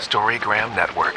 [0.00, 1.14] Storygram Network.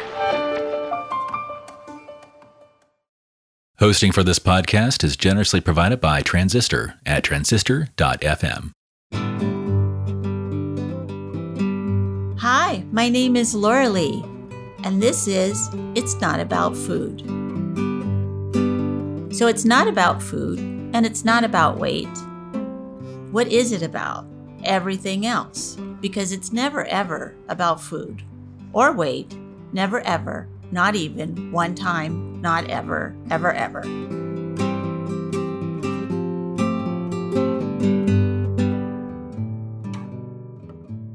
[3.79, 8.71] Hosting for this podcast is generously provided by Transistor at transistor.fm.
[12.39, 14.23] Hi, my name is Laura Lee,
[14.83, 17.21] and this is It's Not About Food.
[19.35, 20.59] So, it's not about food,
[20.93, 22.07] and it's not about weight.
[23.31, 24.25] What is it about?
[24.65, 28.23] Everything else, because it's never ever about food
[28.73, 29.37] or weight,
[29.73, 33.83] never ever, not even one time, not ever, ever, ever.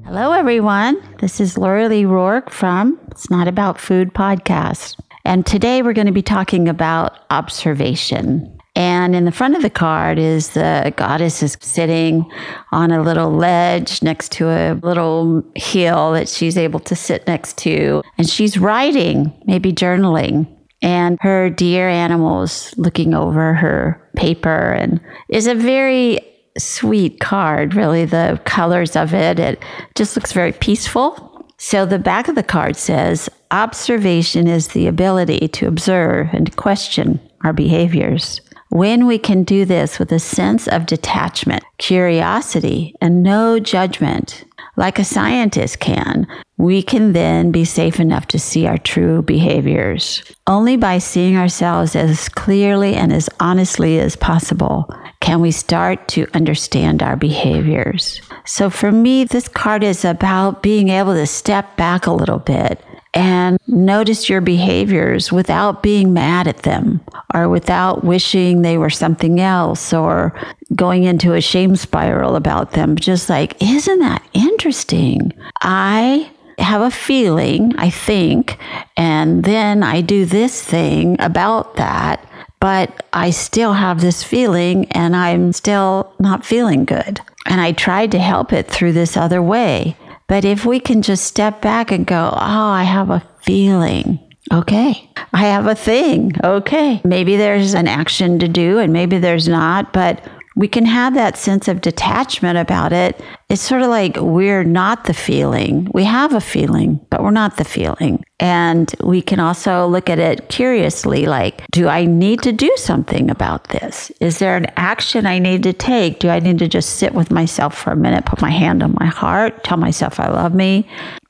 [0.04, 1.02] Hello, everyone.
[1.18, 4.96] This is Laura Lee Rourke from It's Not About Food podcast.
[5.24, 8.59] And today we're going to be talking about observation.
[8.76, 12.30] And in the front of the card is the goddess is sitting
[12.70, 17.58] on a little ledge next to a little hill that she's able to sit next
[17.58, 18.02] to.
[18.16, 20.46] And she's writing, maybe journaling.
[20.82, 26.20] And her deer animals looking over her paper and is a very
[26.56, 28.04] sweet card, really.
[28.04, 29.62] The colors of it, it
[29.94, 31.44] just looks very peaceful.
[31.58, 37.20] So the back of the card says observation is the ability to observe and question
[37.42, 38.40] our behaviors.
[38.70, 44.44] When we can do this with a sense of detachment, curiosity, and no judgment,
[44.76, 50.22] like a scientist can, we can then be safe enough to see our true behaviors.
[50.46, 56.28] Only by seeing ourselves as clearly and as honestly as possible can we start to
[56.32, 58.22] understand our behaviors.
[58.44, 62.80] So for me, this card is about being able to step back a little bit
[63.12, 67.00] and notice your behaviors without being mad at them
[67.34, 70.32] or without wishing they were something else or
[70.74, 72.96] going into a shame spiral about them.
[72.96, 75.32] Just like, isn't that interesting?
[75.60, 78.58] I have a feeling, I think,
[78.96, 82.24] and then I do this thing about that,
[82.60, 87.20] but I still have this feeling and I'm still not feeling good.
[87.46, 89.96] And I tried to help it through this other way.
[90.30, 92.38] But if we can just step back and go, oh,
[92.70, 94.20] I have a feeling.
[94.52, 95.10] Okay.
[95.32, 96.36] I have a thing.
[96.44, 97.00] Okay.
[97.02, 100.24] Maybe there's an action to do and maybe there's not, but
[100.56, 103.20] we can have that sense of detachment about it.
[103.48, 105.88] It's sort of like we're not the feeling.
[105.94, 108.24] We have a feeling, but we're not the feeling.
[108.40, 113.30] And we can also look at it curiously like, do I need to do something
[113.30, 114.10] about this?
[114.20, 116.18] Is there an action I need to take?
[116.18, 118.96] Do I need to just sit with myself for a minute, put my hand on
[118.98, 120.88] my heart, tell myself I love me?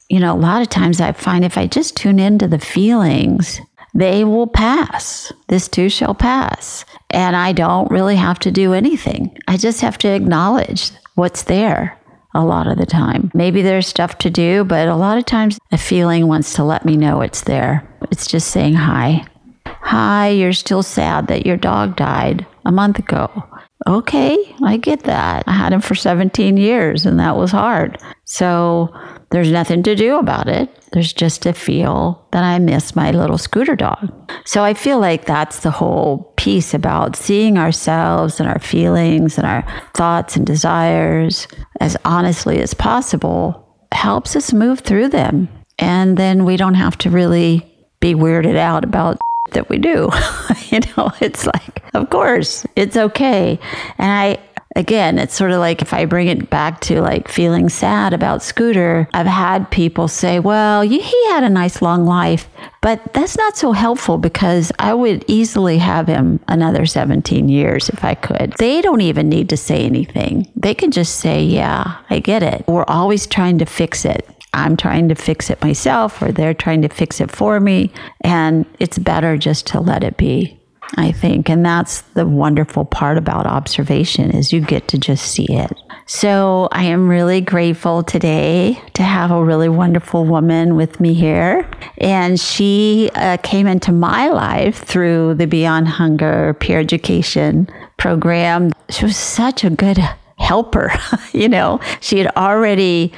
[0.09, 3.61] You know, a lot of times I find if I just tune into the feelings,
[3.95, 5.33] they will pass.
[5.49, 6.85] This too shall pass.
[7.11, 9.37] And I don't really have to do anything.
[9.49, 11.99] I just have to acknowledge what's there
[12.35, 13.31] a lot of the time.
[13.35, 16.85] Maybe there's stuff to do, but a lot of times a feeling wants to let
[16.85, 17.89] me know it's there.
[18.11, 19.27] It's just saying hi.
[19.67, 23.45] Hi, you're still sad that your dog died a month ago.
[23.87, 25.45] Okay, I get that.
[25.47, 27.99] I had him for 17 years and that was hard.
[28.25, 28.95] So
[29.31, 30.69] there's nothing to do about it.
[30.93, 34.13] There's just to feel that I miss my little scooter dog.
[34.45, 39.47] So I feel like that's the whole piece about seeing ourselves and our feelings and
[39.47, 39.65] our
[39.95, 41.49] thoughts and desires
[41.81, 45.49] as honestly as possible helps us move through them.
[45.79, 47.67] And then we don't have to really
[48.01, 49.19] be weirded out about
[49.53, 50.11] that we do.
[50.71, 53.59] you know, it's like, of course, it's okay.
[53.99, 54.39] And I,
[54.77, 58.43] again, it's sort of like if I bring it back to like feeling sad about
[58.43, 62.49] Scooter, I've had people say, well, he had a nice long life,
[62.81, 68.05] but that's not so helpful because I would easily have him another 17 years if
[68.05, 68.55] I could.
[68.59, 70.51] They don't even need to say anything.
[70.57, 72.65] They can just say, yeah, I get it.
[72.67, 74.27] We're always trying to fix it.
[74.53, 77.93] I'm trying to fix it myself or they're trying to fix it for me.
[78.23, 80.57] And it's better just to let it be.
[80.97, 81.49] I think.
[81.49, 85.71] And that's the wonderful part about observation is you get to just see it.
[86.07, 91.71] So I am really grateful today to have a really wonderful woman with me here.
[91.99, 98.73] And she uh, came into my life through the Beyond Hunger peer education program.
[98.89, 99.99] She was such a good
[100.39, 100.93] helper.
[101.33, 103.13] you know, she had already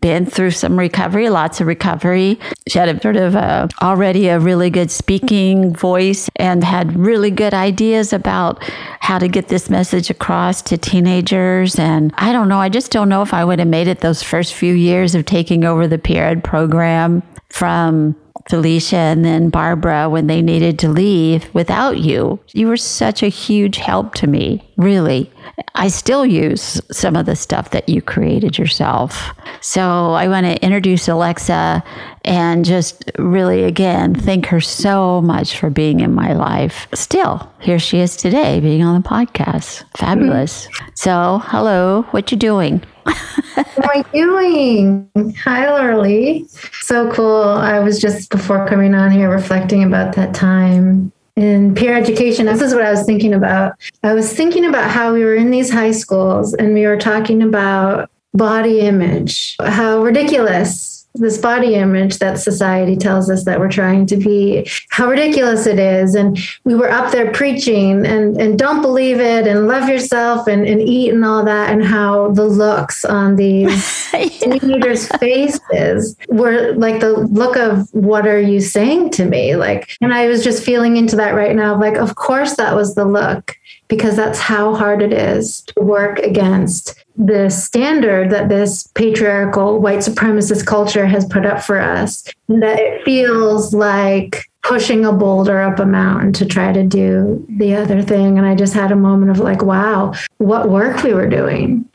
[0.00, 2.38] been through some recovery, lots of recovery.
[2.68, 7.30] She had a sort of a, already a really good speaking voice and had really
[7.30, 8.62] good ideas about
[9.00, 11.78] how to get this message across to teenagers.
[11.78, 14.22] And I don't know, I just don't know if I would have made it those
[14.22, 18.14] first few years of taking over the peer ed program from
[18.48, 22.40] Felicia and then Barbara when they needed to leave without you.
[22.52, 25.30] You were such a huge help to me, really.
[25.74, 29.30] I still use some of the stuff that you created yourself.
[29.60, 31.82] So I want to introduce Alexa
[32.24, 36.88] and just really, again, thank her so much for being in my life.
[36.94, 39.84] Still, here she is today, being on the podcast.
[39.96, 40.66] Fabulous.
[40.66, 40.88] Mm-hmm.
[40.94, 42.82] So, hello, what you doing?
[43.08, 45.10] How am I doing?
[45.44, 46.40] Hi, Laura
[46.80, 47.42] So cool.
[47.42, 52.46] I was just before coming on here reflecting about that time in peer education.
[52.46, 53.74] This is what I was thinking about.
[54.02, 57.42] I was thinking about how we were in these high schools and we were talking
[57.42, 64.06] about body image, how ridiculous this body image that society tells us that we're trying
[64.06, 66.14] to be, how ridiculous it is.
[66.14, 70.66] And we were up there preaching and, and don't believe it and love yourself and,
[70.66, 77.00] and eat and all that, and how the looks on these teenagers' faces were like
[77.00, 79.56] the look of what are you saying to me?
[79.56, 81.78] Like, and I was just feeling into that right now.
[81.78, 83.57] Like, of course that was the look
[83.88, 89.98] because that's how hard it is to work against the standard that this patriarchal white
[89.98, 95.78] supremacist culture has put up for us that it feels like pushing a boulder up
[95.78, 98.38] a mountain to try to do the other thing.
[98.38, 101.88] And i just had a moment of like wow what work we were doing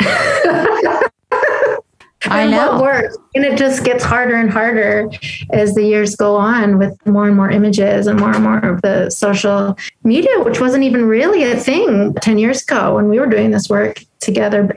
[2.26, 2.82] I know.
[2.82, 3.16] Work.
[3.36, 5.10] And it just gets harder and harder
[5.52, 8.82] as the years go on with more and more images and more and more of
[8.82, 13.28] the social media, which wasn't even really a thing 10 years ago when we were
[13.28, 14.74] doing this work together.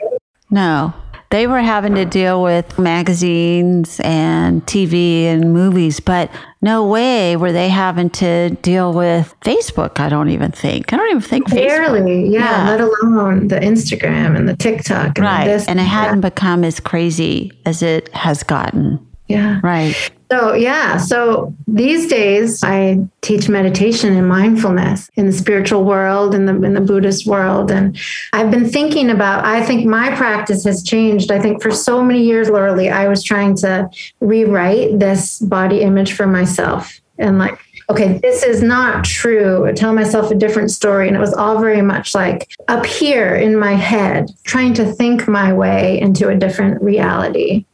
[0.50, 0.94] No,
[1.31, 6.31] they were having to deal with magazines and TV and movies, but
[6.66, 10.00] no way were they having to deal with Facebook.
[10.00, 10.92] I don't even think.
[10.92, 12.28] I don't even think barely.
[12.28, 15.16] Yeah, yeah, let alone the Instagram and the TikTok.
[15.16, 16.28] And right, this, and it hadn't yeah.
[16.28, 18.98] become as crazy as it has gotten.
[19.28, 19.61] Yeah.
[19.62, 19.94] Right.
[20.31, 20.96] So, yeah.
[20.96, 26.75] So these days I teach meditation and mindfulness in the spiritual world, in the, in
[26.75, 27.70] the Buddhist world.
[27.70, 27.99] And
[28.32, 31.31] I've been thinking about, I think my practice has changed.
[31.31, 33.88] I think for so many years, Lee, I was trying to
[34.20, 37.58] rewrite this body image for myself and like,
[37.88, 39.72] okay, this is not true.
[39.75, 41.06] Tell myself a different story.
[41.06, 45.29] And it was all very much like up here in my head, trying to think
[45.29, 47.64] my way into a different reality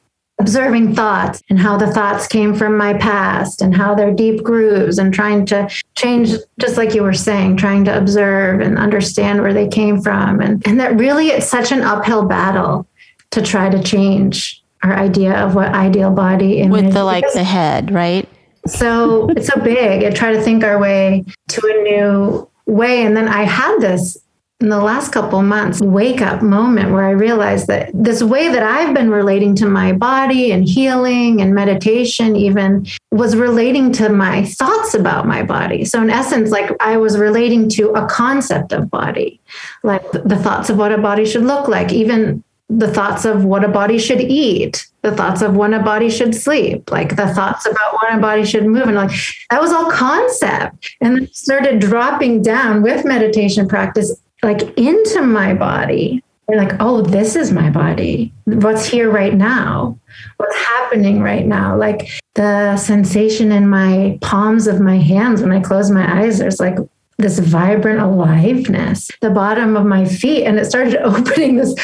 [0.43, 4.99] observing thoughts and how the thoughts came from my past and how they're deep grooves
[4.99, 9.55] and trying to change just like you were saying trying to observe and understand where
[9.55, 10.41] they came from.
[10.41, 12.89] And, and that really it's such an uphill battle
[13.31, 17.35] to try to change our idea of what ideal body image with the like is.
[17.35, 18.29] the head right?
[18.67, 20.03] So it's so big.
[20.03, 23.05] And try to think our way to a new way.
[23.05, 24.19] And then i had this
[24.63, 28.63] in the last couple months wake up moment where I realized that this way that
[28.63, 34.45] I've been relating to my body and healing and meditation even was relating to my
[34.45, 35.85] thoughts about my body.
[35.85, 39.41] So in essence like I was relating to a concept of body,
[39.83, 43.65] like the thoughts of what a body should look like, even the thoughts of what
[43.65, 47.67] a body should eat, the thoughts of when a body should sleep, like the thoughts
[47.67, 48.85] about when a body should move.
[48.85, 49.11] And like
[49.51, 50.95] that was all concept.
[51.01, 56.23] And then started dropping down with meditation practice like into my body.
[56.49, 58.33] And like oh this is my body.
[58.45, 59.99] What's here right now?
[60.37, 61.77] What's happening right now?
[61.77, 66.59] Like the sensation in my palms of my hands when i close my eyes there's
[66.59, 66.77] like
[67.19, 69.11] this vibrant aliveness.
[69.21, 71.75] The bottom of my feet and it started opening this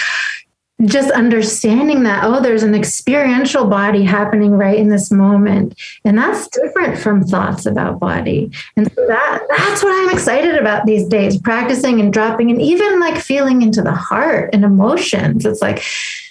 [0.85, 5.79] just understanding that oh there's an experiential body happening right in this moment.
[6.05, 8.51] And that's different from thoughts about body.
[8.77, 13.01] And so that that's what i'm excited about these days practicing and dropping and even
[13.01, 15.45] like feeling into the heart and emotions.
[15.45, 15.83] It's like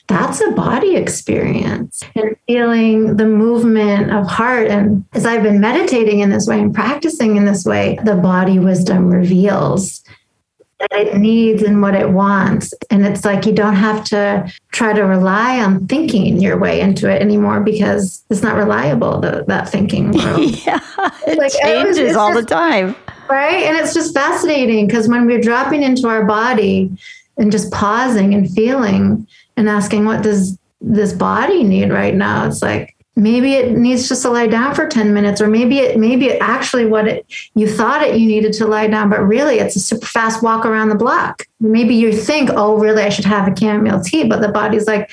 [0.07, 2.01] that's a body experience.
[2.15, 4.67] And feeling the movement of heart.
[4.67, 8.59] And as i've been meditating in this way and practicing in this way the body
[8.59, 10.03] wisdom reveals
[10.79, 12.73] that it needs and what it wants.
[12.89, 17.09] And it's like you don't have to try to rely on thinking your way into
[17.09, 20.13] it anymore because it's not reliable, the, that thinking.
[20.13, 20.79] yeah,
[21.25, 22.95] it like, oh, changes it was, all just, the time.
[23.27, 23.63] Right.
[23.63, 26.95] And it's just fascinating because when we're dropping into our body
[27.37, 32.45] and just pausing and feeling and asking, what does this body need right now?
[32.45, 35.97] It's like, maybe it needs just to lie down for 10 minutes or maybe it
[35.97, 39.57] maybe it actually what it you thought it you needed to lie down but really
[39.57, 41.45] it's a super fast walk around the block.
[41.59, 45.09] Maybe you think oh really i should have a chamomile tea but the body's like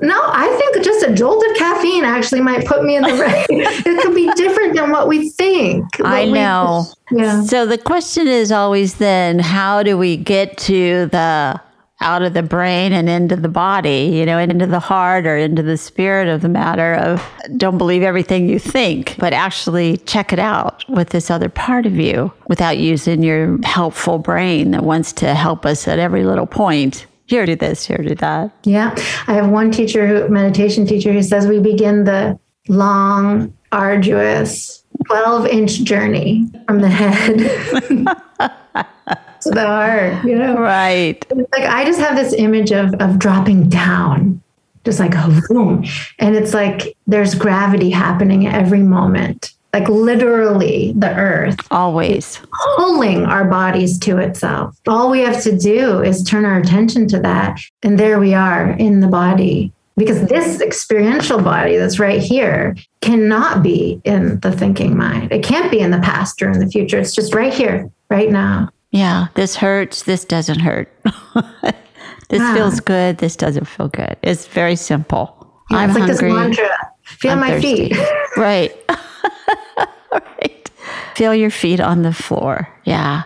[0.00, 3.46] no i think just a jolt of caffeine actually might put me in the right
[3.50, 6.86] it could be different than what we think what i know.
[7.10, 7.42] we, yeah.
[7.42, 11.60] So the question is always then how do we get to the
[12.02, 15.36] out of the brain and into the body, you know, and into the heart or
[15.36, 20.32] into the spirit of the matter of don't believe everything you think, but actually check
[20.32, 25.12] it out with this other part of you without using your helpful brain that wants
[25.12, 27.06] to help us at every little point.
[27.26, 28.52] Here, do this, here, do that.
[28.64, 28.94] Yeah.
[29.26, 35.46] I have one teacher who, meditation teacher, who says we begin the long, arduous 12
[35.46, 38.06] inch journey from the head
[39.50, 40.56] the heart, you know?
[40.56, 41.24] Right.
[41.34, 44.42] Like I just have this image of of dropping down,
[44.84, 45.84] just like a boom.
[46.18, 49.52] And it's like there's gravity happening every moment.
[49.72, 52.38] Like literally the earth Always.
[52.76, 54.76] pulling our bodies to itself.
[54.86, 57.58] All we have to do is turn our attention to that.
[57.82, 59.72] And there we are in the body.
[59.96, 65.32] Because this experiential body that's right here cannot be in the thinking mind.
[65.32, 66.98] It can't be in the past or in the future.
[66.98, 68.70] It's just right here, right now.
[68.92, 70.92] Yeah, this hurts, this doesn't hurt.
[72.28, 74.16] this feels good, this doesn't feel good.
[74.22, 75.36] It's very simple.
[75.70, 76.28] Yeah, I'm it's like hungry.
[76.28, 77.88] this mantra feel I'm my thirsty.
[77.88, 77.98] feet.
[78.36, 78.76] right.
[80.12, 80.70] right.
[81.14, 82.68] Feel your feet on the floor.
[82.84, 83.22] Yeah.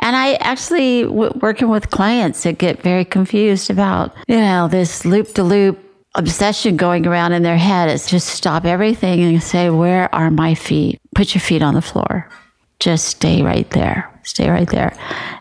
[0.00, 5.04] And I actually, w- working with clients that get very confused about, you know, this
[5.04, 5.80] loop to loop
[6.14, 10.54] obsession going around in their head is just stop everything and say, Where are my
[10.54, 11.00] feet?
[11.14, 12.28] Put your feet on the floor.
[12.78, 14.10] Just stay right there.
[14.24, 14.96] Stay right there.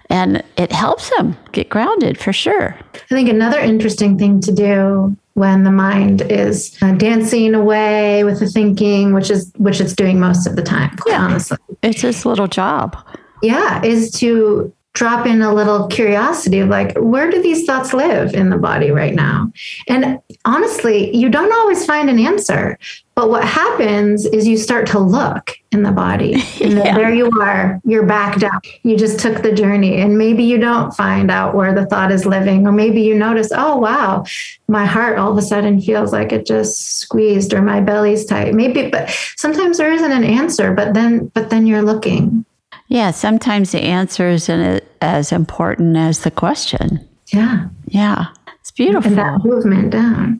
[0.09, 2.77] And it helps them get grounded for sure.
[2.93, 8.39] I think another interesting thing to do when the mind is uh, dancing away with
[8.39, 11.25] the thinking, which is which it's doing most of the time, quite Yeah.
[11.25, 11.57] honestly.
[11.81, 12.95] It's this little job.
[13.41, 18.35] Yeah, is to drop in a little curiosity of like, where do these thoughts live
[18.35, 19.51] in the body right now?
[19.89, 22.77] And honestly, you don't always find an answer.
[23.15, 26.33] But what happens is you start to look in the body.
[26.61, 26.95] And Yeah.
[26.95, 28.59] there you are, you're back down.
[28.83, 29.97] You just took the journey.
[29.97, 32.65] And maybe you don't find out where the thought is living.
[32.67, 34.23] Or maybe you notice, oh, wow,
[34.67, 38.53] my heart all of a sudden feels like it just squeezed or my belly's tight.
[38.53, 42.45] Maybe, but sometimes there isn't an answer, but then, but then you're looking.
[42.87, 47.05] Yeah, sometimes the answer isn't as important as the question.
[47.27, 47.67] Yeah.
[47.87, 48.27] Yeah,
[48.59, 49.09] it's beautiful.
[49.09, 50.39] And that movement down.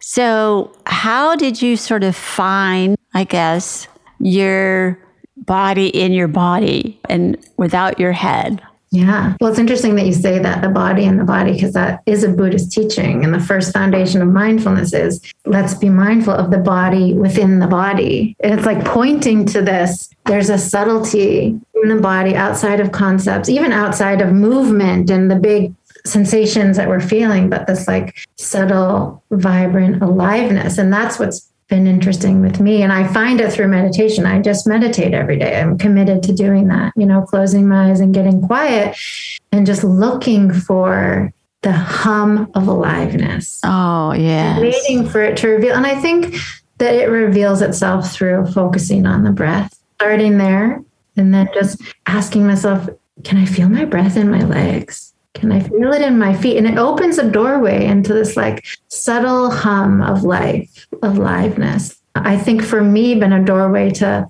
[0.00, 3.86] So, how did you sort of find, I guess,
[4.22, 4.98] your
[5.36, 8.62] body in your body and without your head?
[8.92, 9.36] Yeah.
[9.40, 12.24] Well, it's interesting that you say that the body and the body, because that is
[12.24, 13.24] a Buddhist teaching.
[13.24, 17.66] And the first foundation of mindfulness is let's be mindful of the body within the
[17.66, 18.36] body.
[18.40, 20.10] And it's like pointing to this.
[20.26, 25.36] There's a subtlety in the body outside of concepts, even outside of movement and the
[25.36, 25.74] big
[26.04, 30.76] sensations that we're feeling, but this like subtle, vibrant aliveness.
[30.76, 32.82] And that's what's been interesting with me.
[32.82, 34.26] And I find it through meditation.
[34.26, 35.58] I just meditate every day.
[35.58, 38.94] I'm committed to doing that, you know, closing my eyes and getting quiet
[39.52, 45.74] and just looking for the hum of aliveness, Oh, yeah waiting for it to reveal.
[45.74, 46.34] And I think
[46.76, 50.84] that it reveals itself through focusing on the breath, starting there,
[51.16, 52.86] and then just asking myself,
[53.24, 55.11] can I feel my breath in my legs?
[55.34, 56.56] Can I feel it in my feet?
[56.56, 61.98] And it opens a doorway into this like subtle hum of life, of liveness.
[62.14, 64.28] I think for me, been a doorway to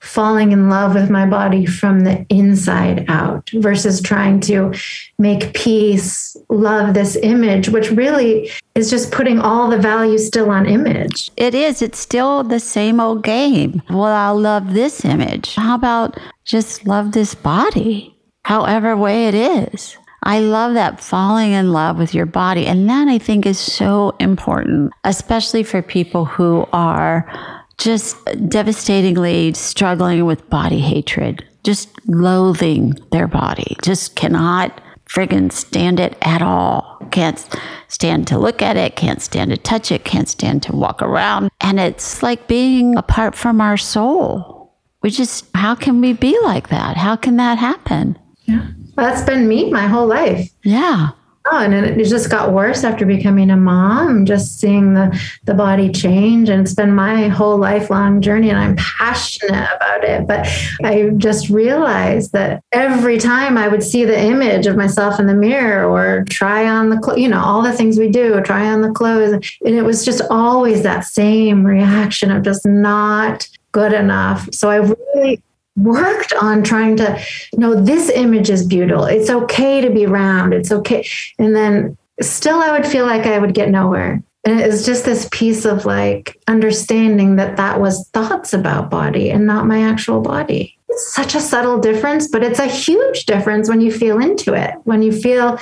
[0.00, 4.74] falling in love with my body from the inside out versus trying to
[5.18, 10.66] make peace, love this image, which really is just putting all the value still on
[10.66, 11.30] image.
[11.36, 11.82] It is.
[11.82, 13.82] It's still the same old game.
[13.90, 15.54] Well, I love this image.
[15.54, 19.98] How about just love this body, however way it is?
[20.22, 22.66] I love that falling in love with your body.
[22.66, 27.30] And that I think is so important, especially for people who are
[27.78, 36.16] just devastatingly struggling with body hatred, just loathing their body, just cannot friggin' stand it
[36.22, 36.98] at all.
[37.10, 37.44] Can't
[37.88, 41.50] stand to look at it, can't stand to touch it, can't stand to walk around.
[41.60, 44.76] And it's like being apart from our soul.
[45.02, 46.96] We just, how can we be like that?
[46.96, 48.18] How can that happen?
[48.44, 48.68] Yeah.
[49.00, 50.50] That's been me my whole life.
[50.62, 51.10] Yeah.
[51.46, 55.90] Oh, and it just got worse after becoming a mom, just seeing the, the body
[55.90, 56.50] change.
[56.50, 60.26] And it's been my whole lifelong journey, and I'm passionate about it.
[60.26, 60.46] But
[60.84, 65.34] I just realized that every time I would see the image of myself in the
[65.34, 68.82] mirror or try on the, clo- you know, all the things we do, try on
[68.82, 74.52] the clothes, and it was just always that same reaction of just not good enough.
[74.52, 75.42] So I really
[75.76, 77.20] worked on trying to
[77.54, 79.04] no this image is beautiful.
[79.04, 80.52] It's okay to be round.
[80.52, 81.06] It's okay.
[81.38, 84.22] And then still i would feel like i would get nowhere.
[84.44, 89.30] And it was just this piece of like understanding that that was thoughts about body
[89.30, 90.78] and not my actual body.
[90.88, 94.74] It's such a subtle difference, but it's a huge difference when you feel into it,
[94.84, 95.58] when you feel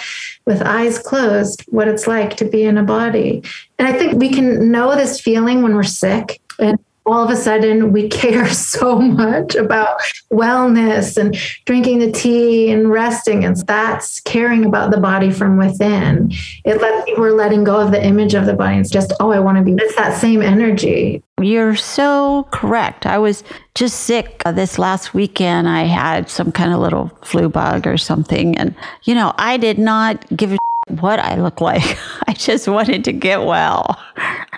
[0.47, 3.43] with eyes closed what it's like to be in a body.
[3.79, 7.37] And I think we can know this feeling when we're sick and all of a
[7.37, 10.01] sudden we care so much about
[10.31, 16.31] wellness and drinking the tea and resting and that's caring about the body from within.
[16.65, 18.79] It let we're letting go of the image of the body.
[18.79, 21.23] It's just oh i want to be it's that same energy.
[21.41, 23.07] You're so correct.
[23.07, 25.69] I was just sick uh, this last weekend.
[25.69, 28.57] I had some kind of little flu bug or something.
[28.59, 28.75] And
[29.05, 30.59] you know i did not give a
[30.91, 31.99] what I look like.
[32.29, 33.99] I just wanted to get well.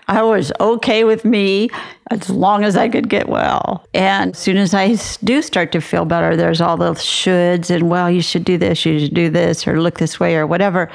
[0.08, 1.70] I was okay with me
[2.10, 3.86] as long as I could get well.
[3.94, 7.88] And as soon as I do start to feel better, there's all the shoulds and,
[7.88, 10.90] well, you should do this, you should do this, or look this way, or whatever.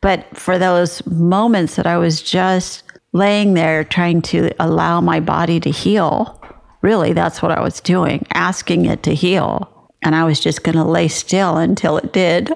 [0.00, 5.60] But for those moments that I was just laying there trying to allow my body
[5.60, 6.42] to heal,
[6.80, 9.92] really, that's what I was doing, asking it to heal.
[10.02, 12.52] And I was just going to lay still until it did.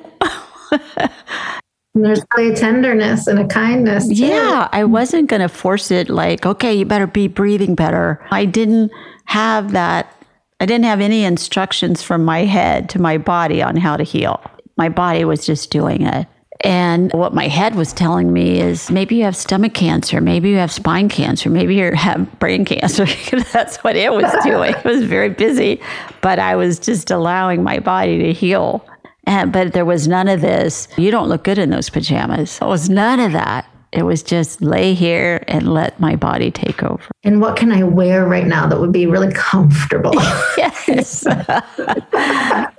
[1.99, 4.07] And there's a tenderness and a kindness.
[4.07, 4.15] Too.
[4.15, 8.25] Yeah, I wasn't going to force it like, okay, you better be breathing better.
[8.31, 8.93] I didn't
[9.25, 10.15] have that.
[10.61, 14.41] I didn't have any instructions from my head to my body on how to heal.
[14.77, 16.29] My body was just doing it.
[16.61, 20.57] And what my head was telling me is maybe you have stomach cancer, maybe you
[20.57, 23.07] have spine cancer, maybe you have brain cancer.
[23.53, 24.75] That's what it was doing.
[24.75, 25.81] It was very busy,
[26.21, 28.85] but I was just allowing my body to heal.
[29.29, 30.89] And, but there was none of this.
[30.97, 32.59] You don't look good in those pajamas.
[32.63, 33.67] It was none of that.
[33.93, 37.05] It was just lay here and let my body take over.
[37.25, 40.15] And what can I wear right now that would be really comfortable?
[40.57, 41.27] yes.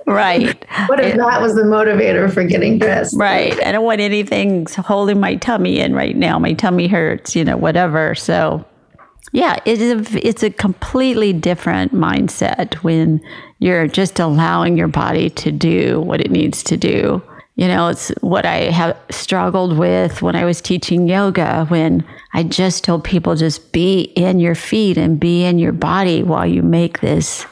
[0.06, 0.64] right.
[0.86, 3.16] What if it, that was the motivator for getting dressed?
[3.16, 3.64] Right.
[3.64, 6.36] I don't want anything holding my tummy in right now.
[6.40, 8.16] My tummy hurts, you know, whatever.
[8.16, 8.64] So
[9.32, 13.20] yeah, it is a, it's a completely different mindset when
[13.58, 17.22] you're just allowing your body to do what it needs to do.
[17.54, 22.42] You know, it's what I have struggled with when I was teaching yoga, when I
[22.42, 26.62] just told people just be in your feet and be in your body while you
[26.62, 27.46] make this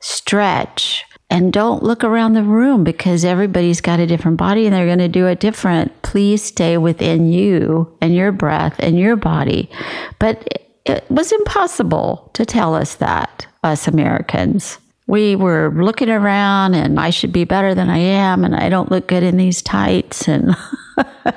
[0.00, 1.04] stretch.
[1.30, 4.98] And don't look around the room because everybody's got a different body and they're going
[4.98, 6.02] to do it different.
[6.02, 9.70] Please stay within you and your breath and your body.
[10.18, 14.78] But it was impossible to tell us that, us Americans.
[15.06, 18.90] We were looking around and I should be better than I am and I don't
[18.90, 20.56] look good in these tights and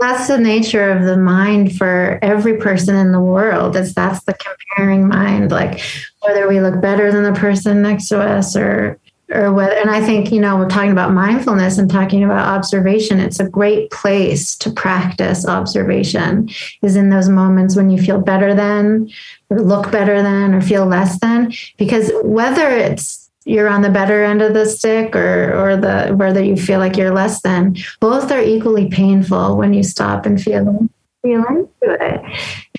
[0.00, 4.34] that's the nature of the mind for every person in the world is that's the
[4.34, 5.80] comparing mind like
[6.20, 8.98] whether we look better than the person next to us or
[9.32, 13.20] or whether and i think you know we're talking about mindfulness and talking about observation
[13.20, 16.48] it's a great place to practice observation
[16.82, 19.10] is in those moments when you feel better than
[19.50, 24.24] or look better than or feel less than because whether it's you're on the better
[24.24, 28.30] end of the stick or or the whether you feel like you're less than both
[28.30, 30.88] are equally painful when you stop and feel
[31.24, 32.20] feel into it.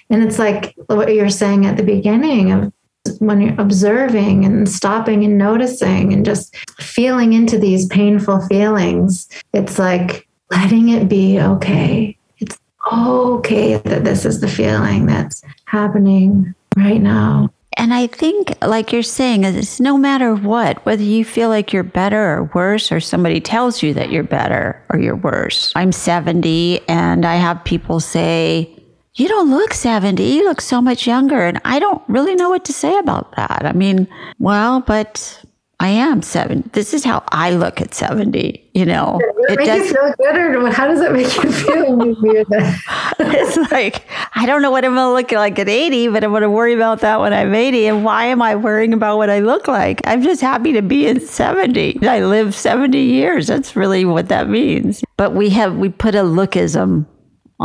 [0.09, 2.71] And it's like what you're saying at the beginning of
[3.19, 9.79] when you're observing and stopping and noticing and just feeling into these painful feelings, it's
[9.79, 12.17] like letting it be okay.
[12.39, 12.57] It's
[12.91, 17.49] okay that this is the feeling that's happening right now.
[17.77, 21.83] And I think, like you're saying, it's no matter what, whether you feel like you're
[21.83, 25.73] better or worse, or somebody tells you that you're better or you're worse.
[25.75, 28.74] I'm 70 and I have people say,
[29.15, 30.23] you don't look 70.
[30.23, 31.45] You look so much younger.
[31.45, 33.65] And I don't really know what to say about that.
[33.65, 34.07] I mean,
[34.39, 35.41] well, but
[35.79, 36.69] I am 70.
[36.69, 39.19] This is how I look at 70, you know.
[39.21, 42.15] Does it, it make does, you feel good or how does it make you feel?
[43.19, 46.31] it's like, I don't know what I'm going to look like at 80, but I'm
[46.31, 47.87] going to worry about that when I'm 80.
[47.87, 50.01] And why am I worrying about what I look like?
[50.05, 52.05] I'm just happy to be in 70.
[52.05, 53.47] I live 70 years.
[53.47, 55.03] That's really what that means.
[55.15, 57.05] But we have, we put a lookism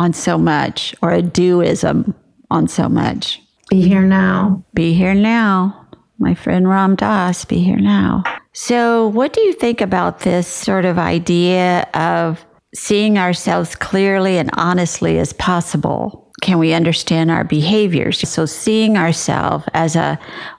[0.01, 2.15] on so much or a doism
[2.51, 3.41] on so much.
[3.69, 4.65] Be here now.
[4.73, 5.87] Be here now.
[6.19, 8.25] My friend Ram Dass, be here now.
[8.53, 14.51] So, what do you think about this sort of idea of seeing ourselves clearly and
[14.55, 16.33] honestly as possible?
[16.41, 18.27] Can we understand our behaviors?
[18.29, 20.19] So, seeing ourselves as a,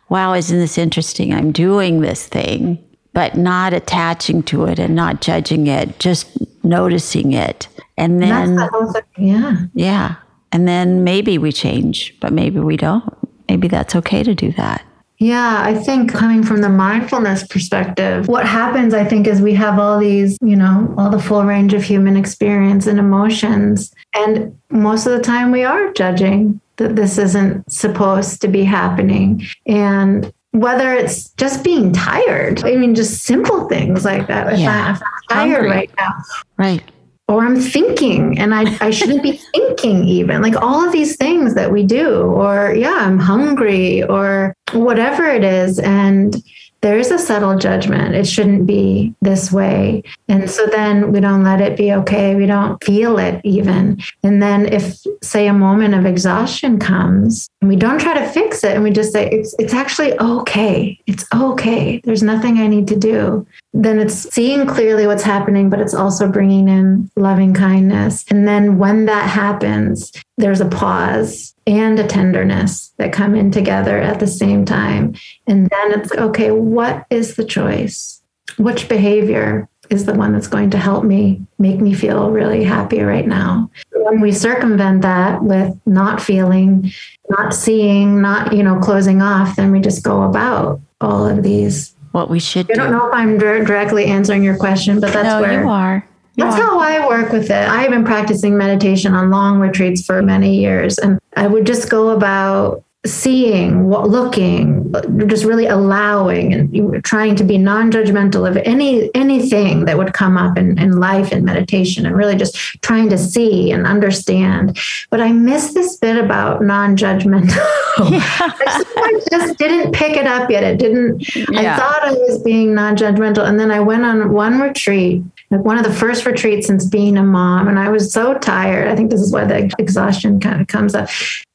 [0.09, 1.33] wow, isn't this interesting?
[1.33, 2.77] I'm doing this thing,
[3.13, 6.27] but not attaching to it and not judging it, just
[6.63, 7.67] noticing it
[8.01, 9.65] and then, the yeah.
[9.73, 10.15] Yeah.
[10.51, 13.03] And then maybe we change, but maybe we don't.
[13.47, 14.83] Maybe that's okay to do that.
[15.17, 19.77] Yeah, I think coming from the mindfulness perspective, what happens, I think, is we have
[19.77, 23.93] all these, you know, all the full range of human experience and emotions.
[24.15, 29.43] And most of the time we are judging that this isn't supposed to be happening.
[29.67, 32.63] And whether it's just being tired.
[32.65, 34.51] I mean, just simple things like that.
[34.53, 34.97] If, Yeah.
[34.99, 35.69] I, I'm tired Hungry.
[35.69, 36.13] right now,
[36.57, 36.83] Right.
[37.31, 41.55] Or I'm thinking and I, I shouldn't be thinking even like all of these things
[41.55, 45.79] that we do, or yeah, I'm hungry or whatever it is.
[45.79, 46.35] And
[46.81, 48.15] there is a subtle judgment.
[48.15, 50.03] It shouldn't be this way.
[50.27, 52.35] And so then we don't let it be okay.
[52.35, 54.01] We don't feel it even.
[54.23, 58.63] And then if say a moment of exhaustion comes and we don't try to fix
[58.63, 60.99] it and we just say it's it's actually okay.
[61.05, 62.01] It's okay.
[62.03, 66.27] There's nothing I need to do then it's seeing clearly what's happening, but it's also
[66.27, 68.25] bringing in loving kindness.
[68.29, 70.11] And then when that happens,
[70.41, 75.15] there's a pause and a tenderness that come in together at the same time.
[75.47, 78.21] And then it's okay, what is the choice?
[78.57, 83.01] Which behavior is the one that's going to help me make me feel really happy
[83.01, 83.69] right now?
[83.93, 86.91] When we circumvent that with not feeling,
[87.29, 91.95] not seeing, not, you know, closing off, then we just go about all of these
[92.11, 92.79] What we should I do.
[92.81, 96.07] don't know if I'm directly answering your question, but that's no, where you are.
[96.37, 97.51] That's how I work with it.
[97.51, 101.89] I have been practicing meditation on long retreats for many years, and I would just
[101.89, 104.93] go about seeing, what, looking,
[105.25, 110.57] just really allowing, and trying to be non-judgmental of any anything that would come up
[110.57, 114.77] in, in life and meditation, and really just trying to see and understand.
[115.09, 117.49] But I miss this bit about non-judgmental.
[117.97, 120.63] I I just didn't pick it up yet.
[120.63, 121.35] It didn't.
[121.35, 121.73] Yeah.
[121.73, 125.77] I thought I was being non-judgmental, and then I went on one retreat, like one
[125.77, 128.87] of the first retreats since being a mom, and I was so tired.
[128.87, 131.09] I think this is why the exhaustion kind of comes up.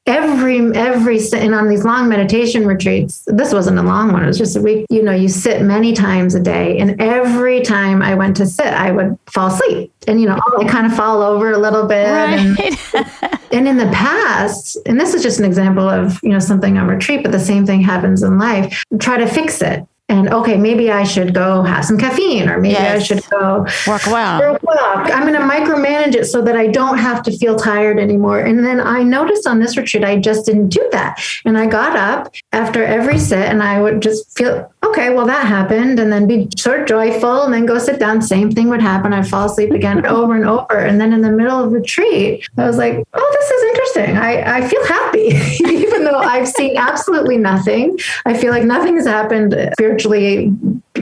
[0.07, 4.23] Every every and on these long meditation retreats, this wasn't a long one.
[4.23, 4.87] It was just a week.
[4.89, 8.67] You know, you sit many times a day, and every time I went to sit,
[8.67, 12.07] I would fall asleep, and you know, I kind of fall over a little bit,
[12.07, 13.41] and Right.
[13.53, 16.87] and in the past, and this is just an example of you know something on
[16.87, 18.85] retreat, but the same thing happens in life.
[19.01, 22.77] Try to fix it, and okay, maybe I should go have some caffeine, or maybe
[22.77, 24.07] I should go Work
[24.41, 25.11] for a walk.
[25.11, 28.39] I'm going to micromanage it so that I don't have to feel tired anymore.
[28.39, 31.97] And then I noticed on this retreat, I just didn't do that, and I got
[31.97, 35.13] up after every sit, and I would just feel okay.
[35.13, 38.23] Well, that happened, and then be sort of joyful, and then go sit down.
[38.23, 39.13] Same thing would happen.
[39.13, 42.67] I'd fall asleep again over and over, and then in the middle of retreat, I
[42.67, 44.17] was like, "Oh, this is interesting.
[44.17, 45.33] I, I feel happy,
[45.65, 47.99] even though I've seen absolutely nothing.
[48.25, 49.53] I feel like nothing has happened
[49.97, 50.51] spiritually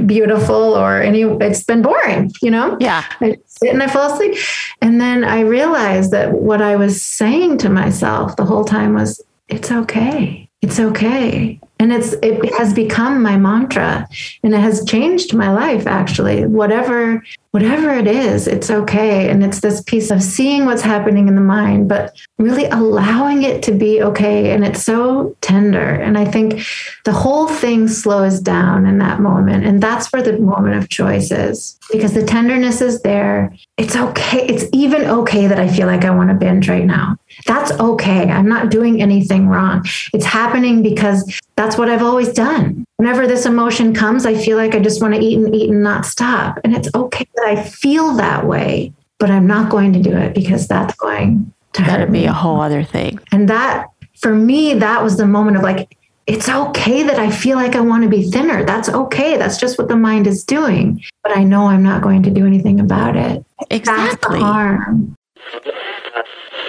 [0.07, 1.23] beautiful or any.
[1.23, 2.77] It's been boring, you know.
[2.81, 3.05] Yeah.
[3.21, 4.37] I sit and I fall asleep.
[4.81, 9.21] And then I realized that what I was saying to myself the whole time was,
[9.49, 10.49] it's okay.
[10.63, 11.61] It's okay.
[11.79, 14.09] And it's it has become my mantra
[14.43, 16.47] and it has changed my life actually.
[16.47, 17.23] Whatever
[17.55, 19.31] whatever it is, it's okay.
[19.31, 23.63] And it's this piece of seeing what's happening in the mind, but really allowing it
[23.63, 24.51] to be okay.
[24.51, 25.79] And it's so tender.
[25.79, 26.67] And I think
[27.05, 29.65] the whole thing slows down in that moment.
[29.67, 33.55] And that's where the moment of choice is because the tenderness is there.
[33.77, 34.45] It's okay.
[34.49, 37.17] It's even okay that I feel like I want to binge right now.
[37.47, 38.31] That's okay.
[38.31, 39.85] I'm not doing anything wrong.
[40.13, 42.85] It's happening because that's what I've always done.
[42.97, 45.83] Whenever this emotion comes, I feel like I just want to eat and eat and
[45.83, 46.59] not stop.
[46.65, 50.35] And it's okay that I feel that way, but I'm not going to do it
[50.35, 52.27] because that's going to hurt That'd be me.
[52.27, 53.21] a whole other thing.
[53.33, 57.57] And that, for me, that was the moment of like, it's okay that I feel
[57.57, 58.65] like I want to be thinner.
[58.65, 59.37] That's okay.
[59.37, 61.03] That's just what the mind is doing.
[61.23, 63.45] But I know I'm not going to do anything about it.
[63.71, 64.41] Exactly.
[64.41, 65.15] harm.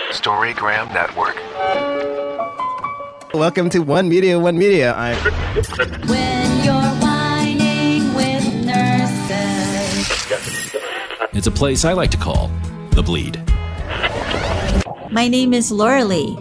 [0.09, 1.35] Storygram Network.
[3.33, 4.93] Welcome to One Media, One Media.
[4.93, 5.15] I'm
[11.35, 12.49] It's a place I like to call
[12.91, 13.43] The Bleed.
[15.11, 16.37] My name is Laura Lee,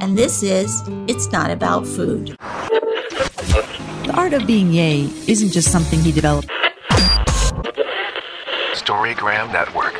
[0.00, 2.28] and this is It's Not About Food.
[2.38, 6.48] The art of being yay isn't just something he developed.
[8.72, 9.92] Storygram Network.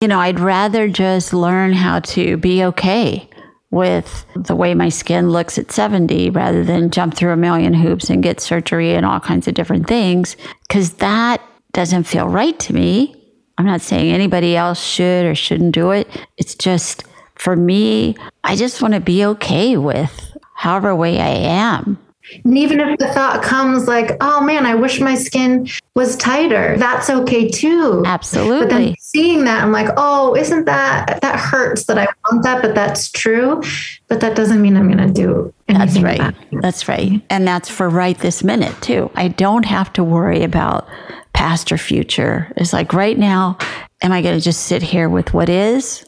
[0.00, 3.28] You know, I'd rather just learn how to be okay
[3.70, 8.10] with the way my skin looks at 70 rather than jump through a million hoops
[8.10, 11.40] and get surgery and all kinds of different things because that
[11.72, 13.16] doesn't feel right to me.
[13.58, 16.08] I'm not saying anybody else should or shouldn't do it.
[16.36, 17.04] It's just
[17.36, 21.98] for me, I just want to be okay with however way I am.
[22.44, 26.76] And even if the thought comes like, oh man, I wish my skin was tighter,
[26.78, 28.02] that's okay too.
[28.06, 28.66] Absolutely.
[28.66, 32.62] But then seeing that, I'm like, oh, isn't that, that hurts that I want that,
[32.62, 33.62] but that's true.
[34.08, 36.34] But that doesn't mean I'm going to do anything That's right.
[36.62, 37.22] That's right.
[37.30, 39.10] And that's for right this minute, too.
[39.14, 40.88] I don't have to worry about
[41.32, 42.52] past or future.
[42.56, 43.58] It's like right now,
[44.02, 46.04] am I going to just sit here with what is?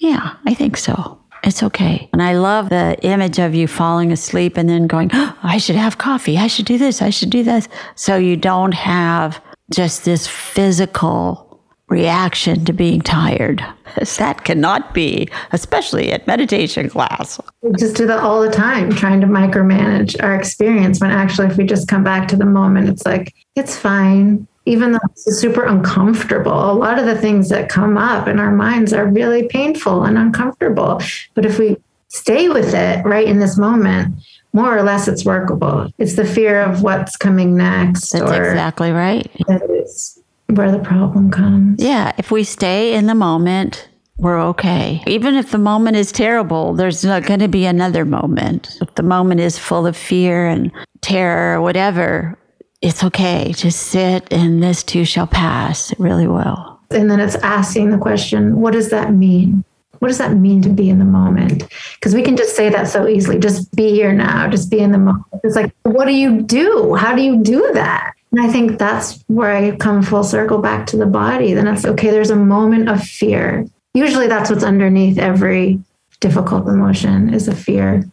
[0.00, 1.18] Yeah, I think so.
[1.44, 2.08] It's okay.
[2.12, 5.76] And I love the image of you falling asleep and then going, oh, I should
[5.76, 6.38] have coffee.
[6.38, 7.02] I should do this.
[7.02, 7.68] I should do this.
[7.96, 13.64] So you don't have just this physical reaction to being tired.
[14.18, 17.38] That cannot be, especially at meditation class.
[17.62, 21.56] We just do that all the time, trying to micromanage our experience when actually, if
[21.56, 24.48] we just come back to the moment, it's like, it's fine.
[24.66, 28.52] Even though it's super uncomfortable, a lot of the things that come up in our
[28.52, 31.00] minds are really painful and uncomfortable.
[31.34, 31.76] But if we
[32.08, 34.14] stay with it right in this moment,
[34.54, 35.90] more or less it's workable.
[35.98, 38.10] It's the fear of what's coming next.
[38.10, 39.30] That's exactly right.
[39.48, 41.82] that is where the problem comes.
[41.82, 45.02] Yeah, if we stay in the moment, we're okay.
[45.06, 48.78] Even if the moment is terrible, there's not going to be another moment.
[48.80, 52.38] If the moment is full of fear and terror or whatever,
[52.84, 53.52] it's okay.
[53.56, 55.98] Just sit and this too shall pass.
[55.98, 56.78] Really will.
[56.90, 59.64] And then it's asking the question, what does that mean?
[60.00, 61.64] What does that mean to be in the moment?
[61.94, 63.38] Because we can just say that so easily.
[63.38, 64.48] Just be here now.
[64.48, 65.24] Just be in the moment.
[65.42, 66.94] It's like, what do you do?
[66.94, 68.12] How do you do that?
[68.32, 71.54] And I think that's where I come full circle back to the body.
[71.54, 73.66] Then it's okay, there's a moment of fear.
[73.94, 75.80] Usually that's what's underneath every
[76.20, 78.04] difficult emotion is a fear.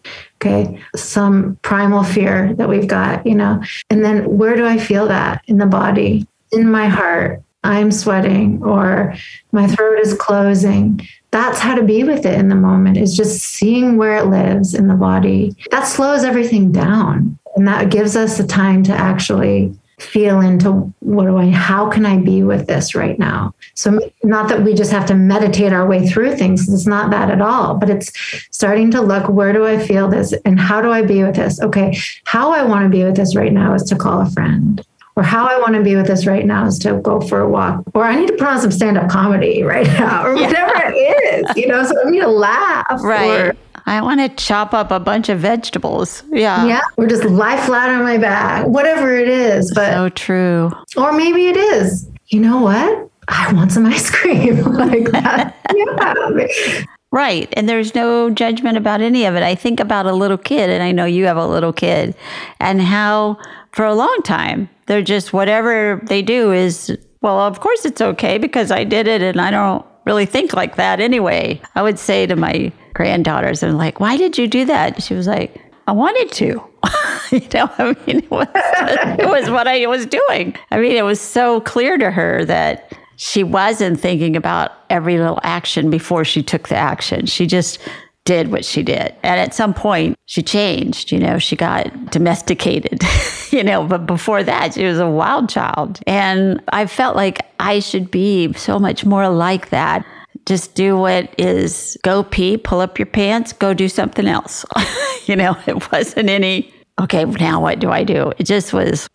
[0.41, 0.81] Okay.
[0.95, 3.61] Some primal fear that we've got, you know.
[3.91, 6.27] And then where do I feel that in the body?
[6.51, 9.13] In my heart, I'm sweating or
[9.51, 11.07] my throat is closing.
[11.29, 14.73] That's how to be with it in the moment is just seeing where it lives
[14.73, 15.55] in the body.
[15.69, 17.37] That slows everything down.
[17.55, 22.05] And that gives us the time to actually feel into what do I, how can
[22.05, 23.53] I be with this right now?
[23.75, 27.29] So, not that we just have to meditate our way through things, it's not that
[27.29, 28.11] at all, but it's
[28.51, 31.61] starting to look where do I feel this and how do I be with this?
[31.61, 34.85] Okay, how I want to be with this right now is to call a friend.
[35.17, 37.49] Or how I want to be with this right now is to go for a
[37.49, 37.83] walk.
[37.93, 40.95] Or I need to put on some stand up comedy right now, or whatever it
[40.95, 43.03] is, you know, so I need to laugh.
[43.03, 43.47] Right.
[43.47, 43.55] Or,
[43.91, 46.23] I want to chop up a bunch of vegetables.
[46.31, 46.65] Yeah.
[46.65, 49.69] yeah, or just lie flat on my back, whatever it is.
[49.75, 50.71] But So true.
[50.95, 52.09] Or maybe it is.
[52.27, 53.09] You know what?
[53.27, 55.57] I want some ice cream like that.
[55.75, 56.83] yeah.
[57.11, 57.53] Right.
[57.57, 59.43] And there's no judgment about any of it.
[59.43, 62.15] I think about a little kid, and I know you have a little kid,
[62.61, 63.37] and how
[63.73, 68.37] for a long time, they're just whatever they do is, well, of course it's okay
[68.37, 71.61] because I did it and I don't really think like that anyway.
[71.75, 75.01] I would say to my granddaughters, and like, why did you do that?
[75.03, 76.45] She was like, I wanted to.
[77.31, 80.55] you know, I mean, it was, it was what I was doing.
[80.71, 85.39] I mean, it was so clear to her that she wasn't thinking about every little
[85.43, 87.25] action before she took the action.
[87.27, 87.79] She just
[88.25, 89.15] did what she did.
[89.23, 93.01] And at some point, she changed, you know, she got domesticated,
[93.51, 95.99] you know, but before that, she was a wild child.
[96.05, 100.05] And I felt like I should be so much more like that.
[100.45, 104.65] Just do what is go pee, pull up your pants, go do something else.
[105.25, 108.31] you know, it wasn't any, okay, now what do I do?
[108.37, 109.07] It just was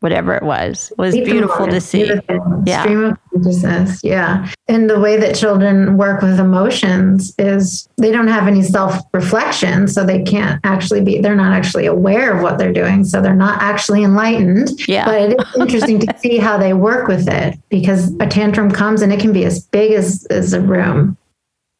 [0.00, 0.90] whatever it was.
[0.90, 2.04] It was Deep beautiful to see.
[2.04, 2.62] beautiful.
[2.66, 2.82] Yeah.
[2.82, 4.00] Stream of consciousness.
[4.04, 4.50] Yeah.
[4.68, 9.88] And the way that children work with emotions is they don't have any self reflection.
[9.88, 13.04] So they can't actually be, they're not actually aware of what they're doing.
[13.04, 14.70] So they're not actually enlightened.
[14.86, 15.04] Yeah.
[15.06, 19.02] But it is interesting to see how they work with it because a tantrum comes
[19.02, 21.16] and it can be as big as, as a room.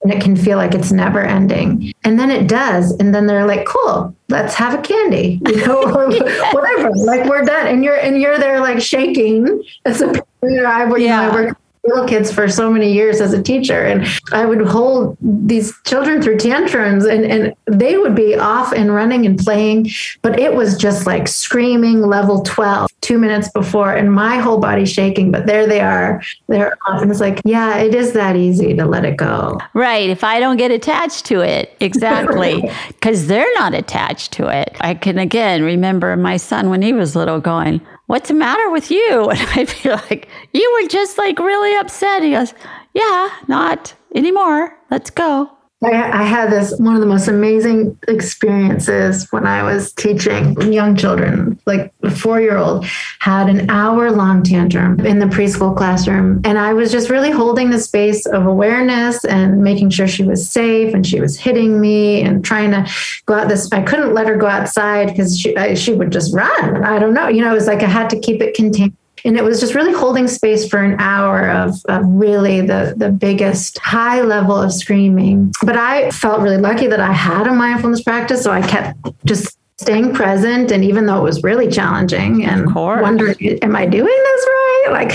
[0.05, 1.93] And it can feel like it's never ending.
[2.05, 2.93] And then it does.
[2.93, 6.09] And then they're like, cool, let's have a candy, you know, or
[6.53, 6.91] whatever.
[6.95, 7.67] Like we're done.
[7.67, 9.63] And you're and you're there like shaking.
[9.87, 11.53] As a know, I, you know, I Yeah.
[11.85, 13.85] Little kids for so many years as a teacher.
[13.85, 18.95] And I would hold these children through tantrums and, and they would be off and
[18.95, 19.91] running and playing.
[20.23, 24.87] But it was just like screaming level 12 two minutes before and my whole body
[24.87, 25.31] shaking.
[25.31, 26.23] But there they are.
[26.49, 27.03] They're off.
[27.03, 29.61] And it's like, yeah, it is that easy to let it go.
[29.75, 30.09] Right.
[30.09, 32.71] If I don't get attached to it, exactly.
[32.89, 34.77] Because they're not attached to it.
[34.81, 38.91] I can again remember my son when he was little going, What's the matter with
[38.91, 39.31] you?
[39.31, 42.23] And I'd be like, You were just like really upset.
[42.23, 42.55] He goes,
[42.93, 44.77] Yeah, not anymore.
[44.91, 45.51] Let's go.
[45.85, 50.97] I, I had this one of the most amazing experiences when I was teaching young
[50.97, 51.61] children.
[51.67, 52.85] Like a four year old
[53.19, 56.41] had an hour long tantrum in the preschool classroom.
[56.45, 60.49] And I was just really holding the space of awareness and making sure she was
[60.49, 62.91] safe and she was hitting me and trying to
[63.27, 63.71] go out this.
[63.73, 66.85] I couldn't let her go outside because she, she would just run.
[66.85, 67.29] I don't know.
[67.29, 69.75] You know, it was like I had to keep it contained and it was just
[69.75, 74.73] really holding space for an hour of, of really the, the biggest high level of
[74.73, 75.53] screaming.
[75.63, 78.43] But I felt really lucky that I had a mindfulness practice.
[78.43, 80.71] So I kept just staying present.
[80.71, 84.87] And even though it was really challenging and wondering, am I doing this right?
[84.91, 85.13] Like,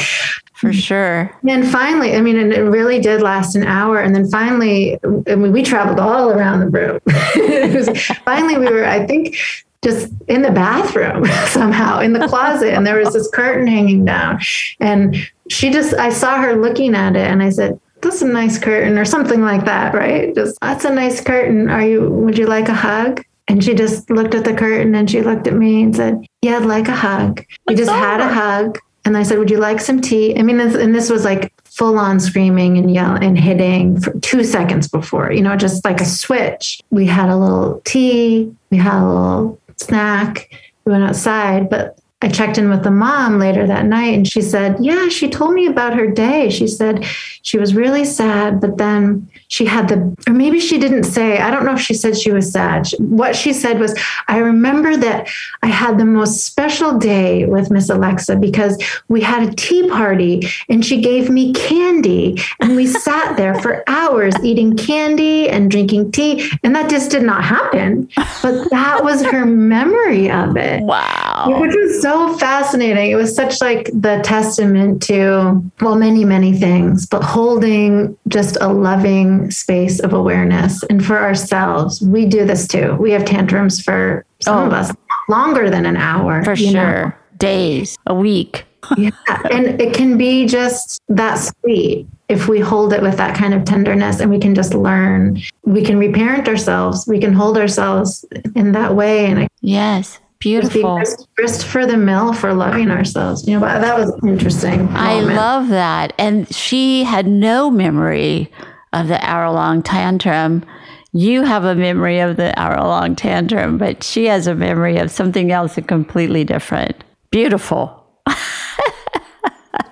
[0.55, 1.33] for sure.
[1.47, 3.99] And finally, I mean, and it really did last an hour.
[3.99, 6.99] And then finally, I mean, we traveled all around the room.
[7.75, 9.37] Was- finally, we were, I think,
[9.83, 12.73] just in the bathroom somehow in the closet.
[12.73, 14.39] And there was this curtain hanging down.
[14.79, 15.15] And
[15.49, 18.97] she just, I saw her looking at it and I said, that's a nice curtain
[18.97, 20.33] or something like that, right?
[20.33, 21.69] Just, that's a nice curtain.
[21.69, 23.23] Are you, would you like a hug?
[23.47, 26.57] And she just looked at the curtain and she looked at me and said, Yeah,
[26.57, 27.43] I'd like a hug.
[27.67, 28.77] We just had a hug.
[29.05, 30.37] And I said, Would you like some tea?
[30.37, 34.43] I mean, and this was like full on screaming and yelling and hitting for two
[34.43, 36.79] seconds before, you know, just like a switch.
[36.91, 40.49] We had a little tea, we had a little snack,
[40.85, 44.41] we went outside, but I checked in with the mom later that night and she
[44.41, 46.49] said, Yeah, she told me about her day.
[46.49, 47.05] She said
[47.43, 51.49] she was really sad, but then she had the, or maybe she didn't say, I
[51.49, 52.87] don't know if she said she was sad.
[52.99, 55.29] What she said was, I remember that
[55.63, 58.77] I had the most special day with Miss Alexa because
[59.07, 63.81] we had a tea party and she gave me candy and we sat there for
[63.87, 66.51] hours eating candy and drinking tea.
[66.63, 68.09] And that just did not happen.
[68.43, 71.55] But that was her memory of it Wow.
[71.61, 73.11] which was so fascinating.
[73.11, 78.67] It was such like the testament to, well, many, many things, but holding just a
[78.71, 80.83] loving space of awareness.
[80.83, 82.95] And for ourselves, we do this too.
[82.99, 84.75] We have tantrums for some of Oh.
[84.77, 84.91] us
[85.29, 86.43] longer than an hour.
[86.43, 86.79] For you know?
[86.91, 87.17] sure.
[87.37, 88.65] Days, a week.
[88.97, 89.11] Yeah.
[89.51, 93.63] And it can be just that sweet if we hold it with that kind of
[93.65, 95.39] tenderness and we can just learn.
[95.63, 97.05] We can reparent ourselves.
[97.05, 99.25] We can hold ourselves in that way.
[99.27, 100.19] And Yes.
[100.39, 100.95] Beautiful.
[100.95, 103.45] grist, grist for the mill for loving ourselves.
[103.45, 104.87] You know, but that was interesting.
[104.91, 106.13] I love that.
[106.17, 108.49] And she had no memory
[108.93, 110.65] of the hour long tantrum.
[111.11, 115.11] You have a memory of the hour long tantrum, but she has a memory of
[115.11, 117.03] something else completely different.
[117.31, 118.07] Beautiful.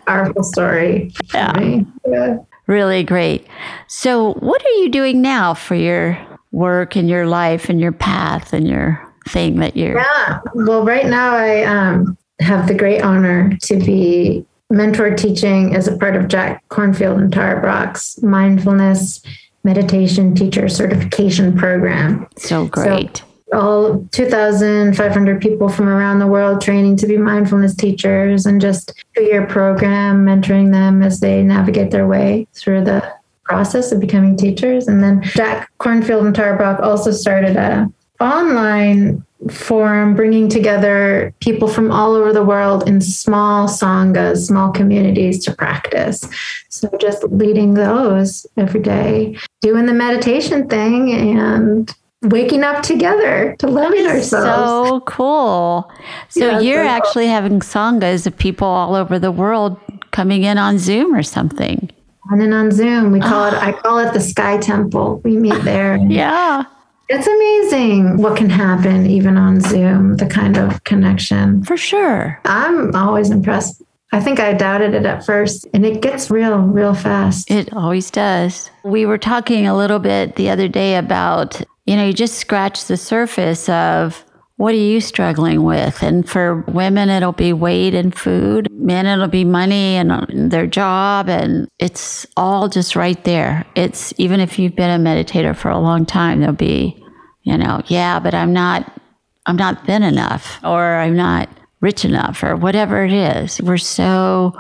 [0.08, 1.12] powerful story.
[1.34, 1.82] Yeah.
[2.08, 2.38] Yeah.
[2.68, 3.48] Really great.
[3.88, 6.18] So, what are you doing now for your
[6.52, 9.98] work and your life and your path and your thing that you're.
[9.98, 10.40] Yeah.
[10.54, 15.98] Well, right now I um, have the great honor to be mentor teaching as a
[15.98, 19.22] part of Jack Kornfield and Tara Brach's mindfulness
[19.64, 22.28] meditation teacher certification program.
[22.38, 23.24] So great.
[23.54, 29.24] all 2,500 people from around the world training to be mindfulness teachers and just two
[29.24, 33.14] year program mentoring them as they navigate their way through the
[33.44, 34.88] process of becoming teachers.
[34.88, 41.68] And then Jack Kornfield and Tara Brach also started a online forum bringing together people
[41.68, 46.28] from all over the world in small sanghas, small communities to practice.
[46.70, 53.68] So just leading those every day, doing the meditation thing and waking up together to
[53.68, 54.90] loving ourselves.
[54.90, 55.92] So cool.
[56.30, 59.80] So Yeah, you're so- actually having sanghas of people all over the world
[60.12, 61.92] coming in on Zoom or something.
[62.32, 63.68] On and on Zoom, we call it, ah.
[63.68, 65.22] I call it the Sky Temple.
[65.24, 65.96] We meet there.
[65.98, 66.64] Yeah.
[67.10, 71.64] It's amazing what can happen even on Zoom, the kind of connection.
[71.64, 72.40] For sure.
[72.44, 73.82] I'm always impressed.
[74.12, 77.50] I think I doubted it at first, and it gets real, real fast.
[77.52, 78.70] It always does.
[78.84, 82.86] We were talking a little bit the other day about, you know, you just scratch
[82.86, 84.24] the surface of
[84.58, 86.02] what are you struggling with?
[86.02, 88.68] And for women, it'll be weight and food.
[88.72, 91.30] Men, it'll be money and uh, their job.
[91.30, 93.66] And it's all just right there.
[93.76, 97.02] It's even if you've been a meditator for a long time, there'll be,
[97.44, 99.00] you know, yeah, but I'm not,
[99.46, 103.62] I'm not thin enough or I'm not rich enough or whatever it is.
[103.62, 104.54] We're so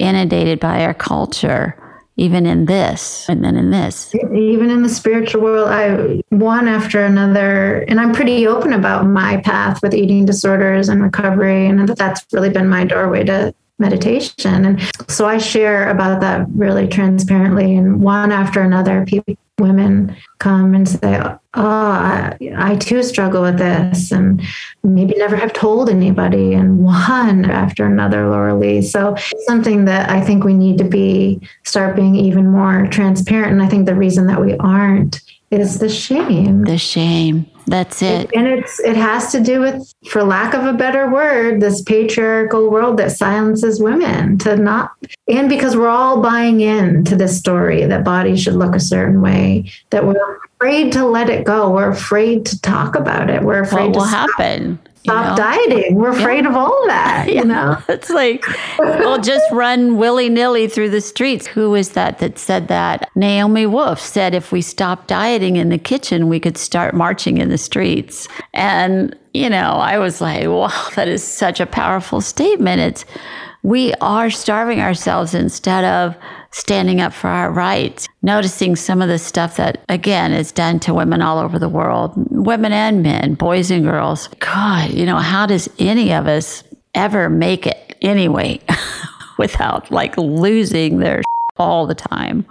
[0.00, 1.80] inundated by our culture,
[2.16, 4.14] even in this and then in this.
[4.14, 9.38] even in the spiritual world i one after another and i'm pretty open about my
[9.38, 14.80] path with eating disorders and recovery and that's really been my doorway to meditation and
[15.08, 20.88] so i share about that really transparently and one after another people women come and
[20.88, 24.42] say oh I, I too struggle with this and
[24.82, 28.82] maybe never have told anybody and one after another laura lee.
[28.82, 29.14] So
[29.46, 33.52] something that i think we need to be start being even more transparent.
[33.52, 36.64] And i think the reason that we aren't is the shame.
[36.64, 37.46] The shame.
[37.66, 38.30] That's it.
[38.34, 42.70] and it's it has to do with for lack of a better word this patriarchal
[42.70, 44.92] world that silences women to not
[45.28, 49.20] and because we're all buying in to this story that bodies should look a certain
[49.22, 53.62] way that we're afraid to let it go we're afraid to talk about it we're
[53.62, 54.78] afraid What will to stop, happen?
[55.04, 55.44] Stop know?
[55.44, 58.44] dieting we're afraid of all that you know It's like,
[58.78, 61.46] we'll just run willy nilly through the streets.
[61.46, 63.08] Who was that that said that?
[63.14, 67.48] Naomi Wolf said if we stopped dieting in the kitchen, we could start marching in
[67.48, 68.28] the streets.
[68.52, 72.80] And, you know, I was like, wow, that is such a powerful statement.
[72.80, 73.04] It's
[73.64, 76.14] we are starving ourselves instead of
[76.50, 80.92] standing up for our rights, noticing some of the stuff that, again, is done to
[80.92, 84.28] women all over the world, women and men, boys and girls.
[84.38, 86.62] God, you know, how does any of us
[86.94, 88.60] ever make it anyway
[89.38, 91.22] without like losing their
[91.56, 92.44] all the time?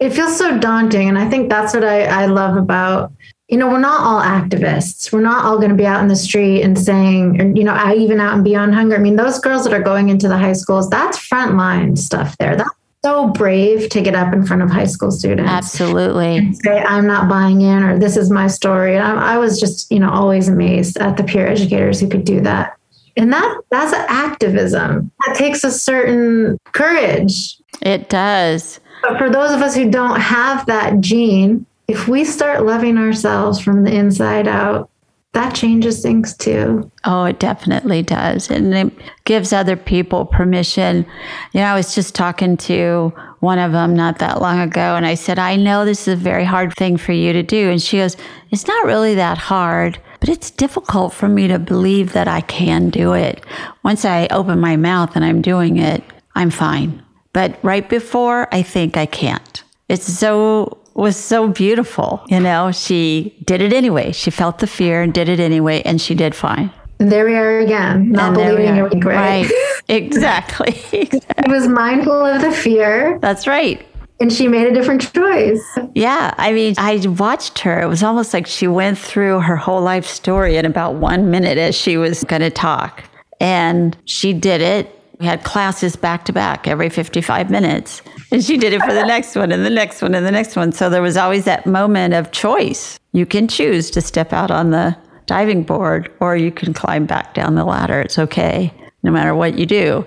[0.00, 1.08] It feels so daunting.
[1.08, 3.10] And I think that's what I, I love about
[3.52, 5.12] you know, we're not all activists.
[5.12, 8.18] We're not all going to be out in the street and saying, you know, even
[8.18, 8.96] out and beyond hunger.
[8.96, 12.56] I mean, those girls that are going into the high schools, that's frontline stuff there.
[12.56, 12.70] That's
[13.04, 15.50] so brave to get up in front of high school students.
[15.50, 16.38] Absolutely.
[16.38, 18.96] And say, I'm not buying in, or this is my story.
[18.96, 22.24] And I, I was just, you know, always amazed at the peer educators who could
[22.24, 22.78] do that.
[23.18, 25.10] And that that's activism.
[25.26, 27.58] That takes a certain courage.
[27.82, 28.80] It does.
[29.02, 33.60] But for those of us who don't have that gene, if we start loving ourselves
[33.60, 34.90] from the inside out,
[35.32, 36.90] that changes things too.
[37.04, 38.50] Oh, it definitely does.
[38.50, 38.92] And it
[39.24, 41.06] gives other people permission.
[41.52, 45.06] You know, I was just talking to one of them not that long ago, and
[45.06, 47.70] I said, I know this is a very hard thing for you to do.
[47.70, 48.16] And she goes,
[48.50, 52.90] It's not really that hard, but it's difficult for me to believe that I can
[52.90, 53.42] do it.
[53.82, 56.04] Once I open my mouth and I'm doing it,
[56.34, 57.02] I'm fine.
[57.32, 59.64] But right before, I think I can't.
[59.88, 62.22] It's so was so beautiful.
[62.28, 64.12] You know, she did it anyway.
[64.12, 66.70] She felt the fear and did it anyway, and she did fine.
[67.00, 68.76] And there we are again, not And believing are.
[68.76, 69.50] you're right?
[69.50, 69.80] Right.
[69.88, 70.72] exactly.
[70.72, 71.10] She
[71.48, 73.84] was mindful of the fear That's right.
[74.20, 75.62] and she made a different choice.
[75.96, 76.32] Yeah.
[76.38, 77.80] I mean, I watched her.
[77.80, 81.58] It was almost like she went through her whole life story in about one minute
[81.58, 83.02] as she was going to talk.
[83.40, 84.96] And she did it.
[85.18, 88.02] We had classes back to back every 55 minutes.
[88.42, 90.56] And she did it for the next one and the next one and the next
[90.56, 90.72] one.
[90.72, 92.98] So there was always that moment of choice.
[93.12, 97.34] You can choose to step out on the diving board or you can climb back
[97.34, 98.00] down the ladder.
[98.00, 98.72] It's okay,
[99.02, 100.06] no matter what you do.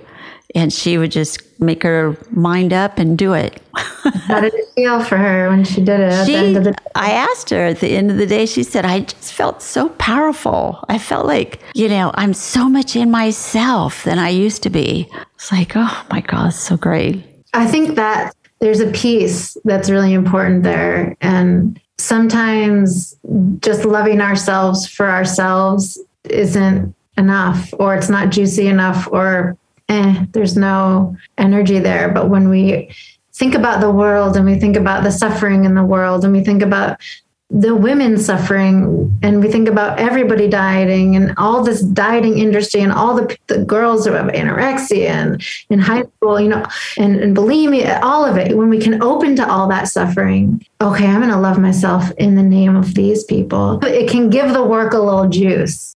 [0.55, 3.61] And she would just make her mind up and do it.
[3.76, 6.63] How did it feel for her when she did it at the She, end of
[6.63, 9.61] the I asked her at the end of the day, she said, I just felt
[9.61, 10.84] so powerful.
[10.89, 15.09] I felt like, you know, I'm so much in myself than I used to be.
[15.36, 17.34] It's like, oh my God, it's so great.
[17.55, 21.15] I think that there's a piece that's really important there.
[21.21, 23.17] And sometimes
[23.61, 30.57] just loving ourselves for ourselves isn't enough, or it's not juicy enough, or eh, there's
[30.57, 32.09] no energy there.
[32.09, 32.89] But when we
[33.33, 36.43] think about the world and we think about the suffering in the world and we
[36.43, 36.99] think about
[37.51, 42.91] the women suffering and we think about everybody dieting and all this dieting industry and
[42.91, 46.65] all the, the girls who have anorexia and in high school you know
[46.97, 48.57] and, and bulimia all of it.
[48.57, 52.35] When we can open to all that suffering okay i'm going to love myself in
[52.35, 53.79] the name of these people.
[53.85, 55.94] It can give the work a little juice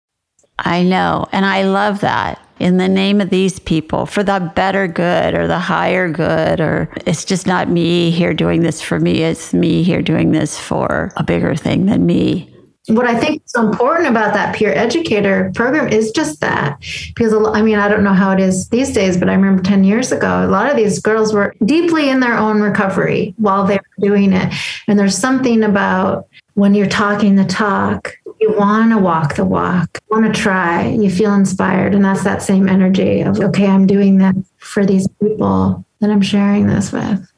[0.59, 1.27] I know.
[1.31, 2.41] And I love that.
[2.59, 6.89] In the name of these people, for the better good or the higher good, or
[7.05, 11.11] it's just not me here doing this for me, it's me here doing this for
[11.17, 12.51] a bigger thing than me.
[12.87, 16.79] what I think is so important about that peer educator program is just that.
[17.13, 19.83] Because I mean, I don't know how it is these days, but I remember 10
[19.83, 23.75] years ago, a lot of these girls were deeply in their own recovery while they
[23.75, 24.51] were doing it.
[24.87, 29.99] And there's something about when you're talking the talk, you want to walk the walk,
[30.09, 31.93] want to try, you feel inspired.
[31.93, 36.21] And that's that same energy of, okay, I'm doing that for these people that I'm
[36.21, 37.29] sharing this with.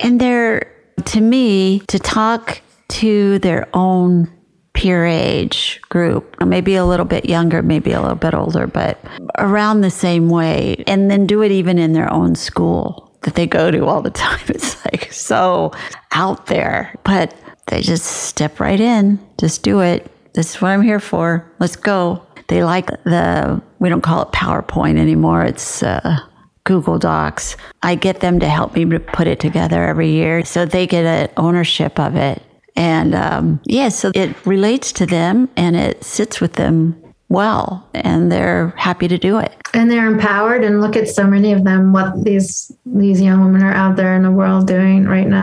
[0.00, 0.72] And they're,
[1.06, 4.30] to me, to talk to their own
[4.72, 8.98] peer age group, maybe a little bit younger, maybe a little bit older, but
[9.38, 10.84] around the same way.
[10.86, 14.10] And then do it even in their own school that they go to all the
[14.10, 14.40] time.
[14.48, 15.72] It's like so
[16.12, 17.34] out there, but
[17.66, 20.10] they just step right in, just do it.
[20.36, 21.50] This is what I'm here for.
[21.58, 22.22] Let's go.
[22.48, 25.42] They like the, we don't call it PowerPoint anymore.
[25.42, 26.18] It's, uh,
[26.64, 27.56] Google Docs.
[27.82, 31.04] I get them to help me to put it together every year so they get
[31.06, 32.42] an ownership of it.
[32.74, 38.30] And um, yeah, so it relates to them and it sits with them well, and
[38.30, 39.52] they're happy to do it.
[39.74, 43.62] and they're empowered and look at so many of them what these these young women
[43.62, 45.42] are out there in the world doing right now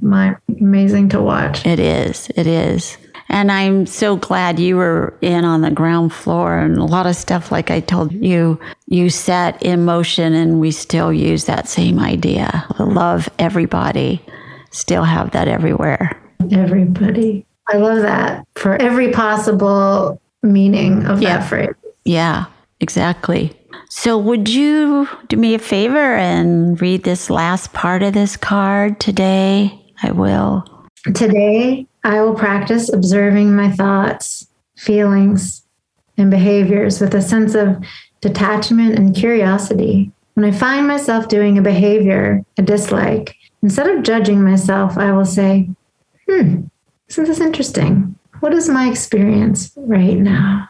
[0.00, 2.30] my amazing to watch It is.
[2.36, 2.96] It is.
[3.30, 7.14] And I'm so glad you were in on the ground floor and a lot of
[7.14, 8.24] stuff like I told mm-hmm.
[8.24, 12.66] you, you set in motion and we still use that same idea.
[12.78, 14.24] Love everybody.
[14.70, 16.20] Still have that everywhere.
[16.52, 21.38] everybody i love that for every possible meaning of Yeah.
[21.38, 21.74] that phrase
[22.04, 22.46] Yeah,
[22.80, 23.52] exactly.
[23.90, 29.00] So, would you do me a favor and read this last part of this card
[29.00, 29.78] today?
[30.02, 30.64] I will.
[31.14, 34.46] today i will practice observing my thoughts
[34.76, 35.64] feelings
[36.16, 37.76] and behaviors with a sense of
[38.20, 44.40] detachment and curiosity when I find myself doing a behavior I dislike, instead of judging
[44.44, 45.68] myself, I will say,
[46.28, 46.66] hmm,
[47.08, 48.16] isn't this interesting?
[48.38, 50.68] What is my experience right now?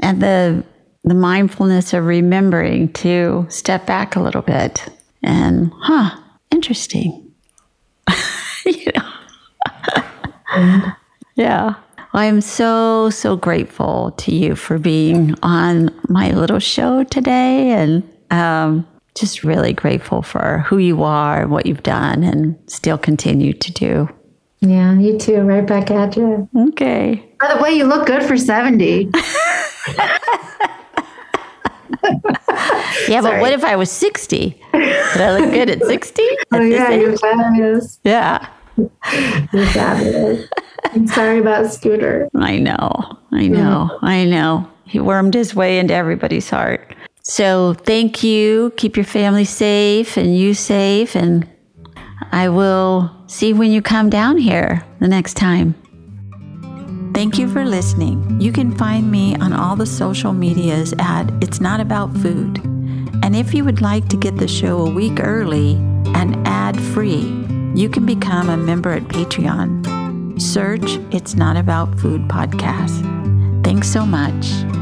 [0.00, 0.62] And the
[1.04, 4.86] the mindfulness of remembering to step back a little bit
[5.22, 6.14] and, huh,
[6.50, 7.32] interesting.
[8.66, 8.92] you
[11.36, 11.74] yeah.
[12.14, 18.02] I am so, so grateful to you for being on my little show today and
[18.30, 23.52] um, just really grateful for who you are and what you've done and still continue
[23.54, 24.08] to do.
[24.60, 25.40] Yeah, you too.
[25.40, 26.48] Right back at you.
[26.68, 27.24] Okay.
[27.40, 29.10] By the way, you look good for 70.
[33.08, 34.60] Yeah, but what if I was 60?
[34.72, 36.22] Would I look good at 60?
[36.52, 38.00] Oh, yeah, you're fabulous.
[38.04, 38.48] Yeah.
[38.76, 40.48] You're fabulous.
[40.84, 42.28] I'm sorry about Scooter.
[42.34, 43.18] I know.
[43.32, 43.90] I know.
[43.92, 43.98] Mm.
[44.02, 44.68] I know.
[44.84, 46.94] He wormed his way into everybody's heart.
[47.22, 48.72] So thank you.
[48.76, 51.14] Keep your family safe and you safe.
[51.14, 51.48] And
[52.32, 55.74] I will see when you come down here the next time.
[57.14, 58.40] Thank you for listening.
[58.40, 62.58] You can find me on all the social medias at It's Not About Food.
[63.22, 65.74] And if you would like to get the show a week early
[66.14, 67.41] and ad free,
[67.74, 70.40] you can become a member at Patreon.
[70.40, 73.02] Search It's Not About Food podcast.
[73.64, 74.81] Thanks so much.